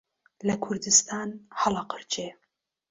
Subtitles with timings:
[0.47, 1.29] لە کوردستان
[1.61, 2.27] هەڵئەقرچێ